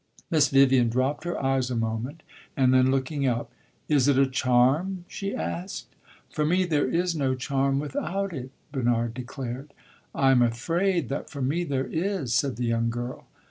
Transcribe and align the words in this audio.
Miss 0.31 0.49
Vivian 0.49 0.89
dropped 0.89 1.25
her 1.25 1.39
eyes 1.39 1.69
a 1.69 1.75
moment, 1.75 2.23
and 2.57 2.73
then, 2.73 2.89
looking 2.89 3.27
up, 3.27 3.51
"Is 3.87 4.07
it 4.07 4.17
a 4.17 4.25
charm?" 4.25 5.05
she 5.07 5.35
asked. 5.35 5.89
"For 6.31 6.43
me 6.43 6.65
there 6.65 6.89
is 6.89 7.15
no 7.15 7.35
charm 7.35 7.77
without 7.77 8.33
it," 8.33 8.49
Bernard 8.71 9.13
declared. 9.13 9.75
"I 10.15 10.31
am 10.31 10.41
afraid 10.41 11.09
that 11.09 11.29
for 11.29 11.43
me 11.43 11.63
there 11.65 11.85
is," 11.85 12.33
said 12.33 12.55
the 12.55 12.65
young 12.65 12.89
girl. 12.89 13.27